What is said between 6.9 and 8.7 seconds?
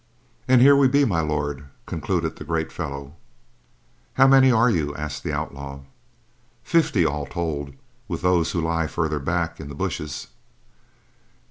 all told, with those who